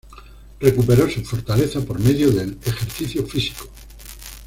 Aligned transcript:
Recuperó 0.59 1.07
su 1.11 1.23
fortaleza 1.23 1.79
por 1.81 1.99
medio 1.99 2.31
del 2.31 2.57
ejercicio 2.65 3.23
físico. 3.23 3.67